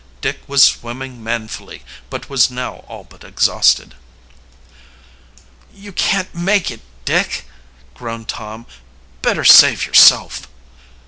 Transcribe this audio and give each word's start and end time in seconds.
Dick 0.19 0.39
was 0.47 0.63
swimming 0.63 1.23
manfully, 1.23 1.83
but 2.09 2.27
was 2.27 2.49
now 2.49 2.77
all 2.87 3.03
but 3.03 3.23
exhausted. 3.23 3.93
"You 5.75 5.93
can't 5.93 6.33
make 6.33 6.71
it, 6.71 6.81
Dick," 7.05 7.45
groaned 7.93 8.27
Tom. 8.27 8.65
"Better 9.21 9.45
save 9.45 9.85
yourself." 9.85 10.47